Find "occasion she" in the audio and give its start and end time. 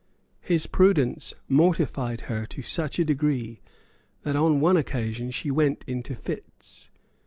4.75-5.51